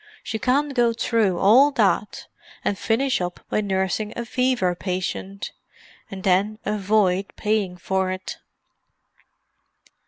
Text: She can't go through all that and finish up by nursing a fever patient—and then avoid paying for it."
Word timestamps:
She 0.23 0.39
can't 0.39 0.73
go 0.73 0.93
through 0.93 1.37
all 1.37 1.69
that 1.73 2.25
and 2.65 2.75
finish 2.75 3.21
up 3.21 3.39
by 3.51 3.61
nursing 3.61 4.13
a 4.15 4.25
fever 4.25 4.73
patient—and 4.73 6.23
then 6.23 6.57
avoid 6.65 7.31
paying 7.35 7.77
for 7.77 8.09
it." 8.09 8.39